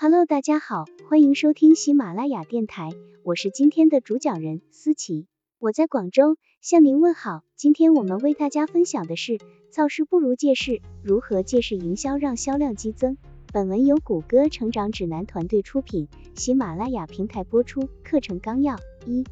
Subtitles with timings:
[0.00, 2.90] Hello，大家好，欢迎收听喜马拉雅电台，
[3.24, 5.26] 我是今天的主讲人思琪，
[5.58, 7.42] 我在广州向您问好。
[7.56, 9.38] 今天我们为大家分享的是
[9.70, 13.16] 造势不如借势，如何借势营销让销量激增。
[13.52, 16.06] 本文由谷歌成长指南团队出品，
[16.36, 17.88] 喜马拉雅平台播出。
[18.04, 19.24] 课程纲要：一、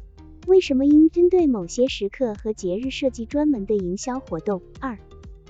[0.47, 4.61] 为什么应针对某些时刻和节日设计专门的营销活动？
[4.81, 4.99] 二、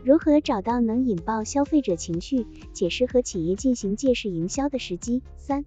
[0.04, 5.21] 如何找到能引爆消费者情绪且适合企业进行借势营销的时机？
[5.35, 5.66] 三、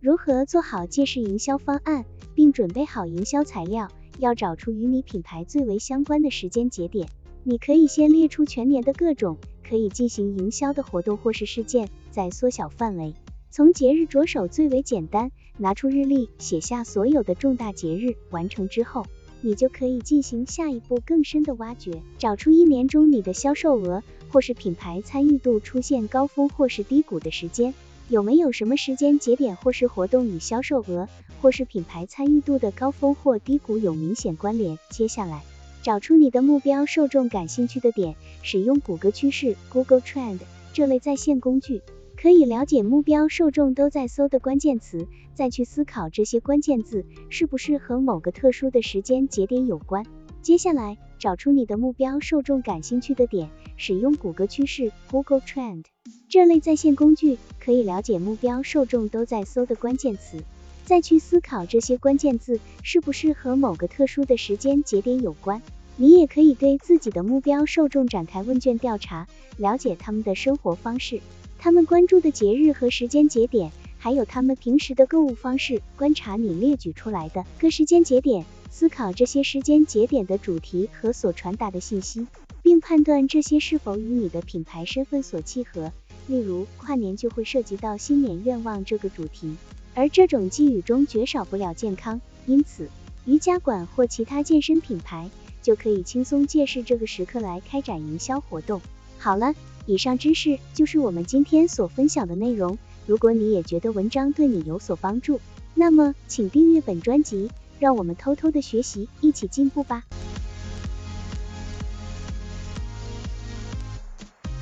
[0.00, 2.04] 如何做好借势营销方案，
[2.34, 3.88] 并准备好营销材料？
[4.18, 7.08] 要找出与你品牌最为相关的时间节点，
[7.42, 13.14] 你可以先列出全年的各种可以进行营销的活动或是事件，再缩小范围，
[13.50, 15.32] 从节日着手最为简单。
[15.56, 19.04] 拿出日历，写下所有的重大节日，完成之后，
[19.42, 27.74] 你就可以进行下一步更深的挖掘，找出一年中你的销售额或是品牌参与度出现高峰或是低谷的时间，
[28.08, 31.08] 有没有什么时间节点或是活动与销售额
[31.40, 34.78] 或是品牌参与度的高峰或低谷有明显关联？
[34.90, 35.42] 接下来，
[35.82, 40.40] 找出你的目标受众感兴趣的点，使用谷歌趋势 （Google Trend）
[40.74, 41.80] 这类在线工具。
[42.20, 50.04] 可以了解目标受众都在搜的关键词，再去思考这些关键字是不是和某个特殊的时间节点有关。
[50.42, 55.84] 接下来，找出你的目标受众感兴趣的点，使用谷歌趋势 （Google Trend）
[56.28, 60.44] 这类在线工具，可以了解目标受众都在搜的关键词，
[60.84, 65.62] 再去思考这些关键字是不是和某个特殊的时间节点有关。
[66.00, 69.28] 你也可以对自己的目标受众展开问卷调查，
[69.58, 71.20] 了解他们的生活方式。
[71.58, 82.26] 他们关注的节日和时间节点，还有他们平时的购物方式，观察你列举出来的各时间节点，思考这些时间节点的主题和所传达的信息，
[82.62, 85.92] 并判断这些是否与你的品牌身份所契合。
[86.28, 89.54] 例如，跨年就会涉及到新年愿望这个主题，
[89.94, 92.88] 而这种寄语中绝少不了健康，因此
[93.26, 95.28] 瑜伽馆或其他健身品牌
[95.62, 98.80] 就可以轻松借势这个时刻来开展营销活动。
[99.18, 99.54] 好了。
[99.86, 102.78] 以上知识就是我们今天所分享的内容。
[103.06, 105.40] 如果你也觉得文章对你有所帮助，
[105.74, 107.50] 那么请订阅本专辑，
[107.80, 110.04] 让我们偷偷的学习，一起进步吧。